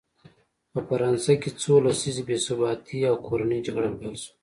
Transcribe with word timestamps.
په 0.71 0.79
فرانسه 0.87 1.33
کې 1.41 1.49
څو 1.61 1.73
لسیزې 1.85 2.23
بې 2.27 2.37
ثباتي 2.45 2.99
او 3.09 3.15
کورنۍ 3.27 3.59
جګړه 3.67 3.89
پیل 3.99 4.15
شوه. 4.23 4.33